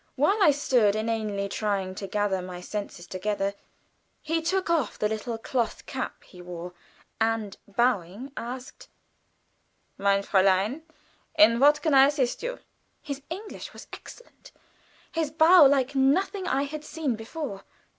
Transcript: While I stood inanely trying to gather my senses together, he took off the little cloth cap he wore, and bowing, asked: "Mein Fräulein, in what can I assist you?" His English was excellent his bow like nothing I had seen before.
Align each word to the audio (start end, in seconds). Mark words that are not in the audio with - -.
While 0.15 0.41
I 0.41 0.49
stood 0.49 0.95
inanely 0.95 1.47
trying 1.47 1.93
to 1.93 2.07
gather 2.07 2.41
my 2.41 2.59
senses 2.59 3.05
together, 3.05 3.53
he 4.23 4.41
took 4.41 4.67
off 4.67 4.97
the 4.97 5.07
little 5.07 5.37
cloth 5.37 5.85
cap 5.85 6.23
he 6.23 6.41
wore, 6.41 6.73
and 7.19 7.55
bowing, 7.67 8.31
asked: 8.35 8.87
"Mein 9.99 10.23
Fräulein, 10.23 10.81
in 11.37 11.59
what 11.59 11.83
can 11.83 11.93
I 11.93 12.07
assist 12.07 12.41
you?" 12.41 12.57
His 13.03 13.21
English 13.29 13.73
was 13.73 13.85
excellent 13.93 14.51
his 15.11 15.29
bow 15.29 15.67
like 15.67 15.93
nothing 15.93 16.47
I 16.47 16.63
had 16.63 16.83
seen 16.83 17.15
before. 17.15 17.63